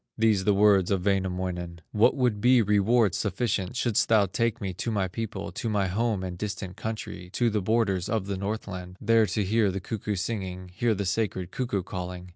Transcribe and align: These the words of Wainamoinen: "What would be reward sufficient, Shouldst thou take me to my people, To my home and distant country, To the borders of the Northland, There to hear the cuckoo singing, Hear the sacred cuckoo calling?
These 0.17 0.45
the 0.45 0.53
words 0.55 0.89
of 0.89 1.05
Wainamoinen: 1.05 1.81
"What 1.91 2.15
would 2.15 2.41
be 2.41 2.63
reward 2.63 3.13
sufficient, 3.13 3.75
Shouldst 3.75 4.09
thou 4.09 4.25
take 4.25 4.59
me 4.59 4.73
to 4.73 4.89
my 4.89 5.07
people, 5.07 5.51
To 5.51 5.69
my 5.69 5.89
home 5.89 6.23
and 6.23 6.39
distant 6.39 6.75
country, 6.75 7.29
To 7.33 7.51
the 7.51 7.61
borders 7.61 8.09
of 8.09 8.25
the 8.25 8.35
Northland, 8.35 8.97
There 8.99 9.27
to 9.27 9.43
hear 9.43 9.69
the 9.69 9.79
cuckoo 9.79 10.15
singing, 10.15 10.71
Hear 10.73 10.95
the 10.95 11.05
sacred 11.05 11.51
cuckoo 11.51 11.83
calling? 11.83 12.29